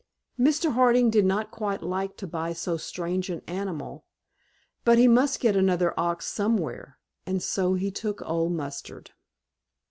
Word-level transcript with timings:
Mr. 0.39 0.71
Harding 0.73 1.11
did 1.11 1.25
not 1.25 1.51
quite 1.51 1.83
like 1.83 2.17
to 2.17 2.25
buy 2.25 2.53
so 2.53 2.75
strange 2.75 3.29
an 3.29 3.43
animal, 3.45 4.03
but 4.83 4.97
he 4.97 5.07
must 5.07 5.39
get 5.39 5.55
another 5.55 5.93
ox 5.95 6.25
somewhere, 6.25 6.97
and 7.27 7.43
so 7.43 7.75
he 7.75 7.91
took 7.91 8.19
Old 8.23 8.51
Mustard. 8.51 9.11